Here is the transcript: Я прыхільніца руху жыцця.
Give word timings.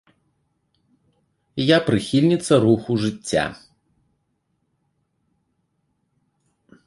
Я 1.63 1.77
прыхільніца 1.89 2.53
руху 2.63 2.91
жыцця. 3.05 3.45